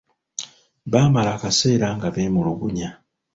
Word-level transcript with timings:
Baamala 0.91 1.29
akaseera 1.37 1.87
nga 1.95 2.07
beemulugunya. 2.15 2.89